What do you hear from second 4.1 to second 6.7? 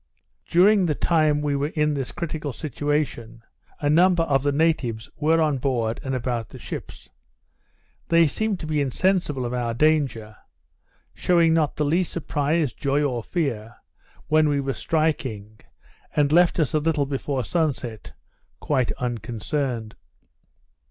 of the natives were on board and about the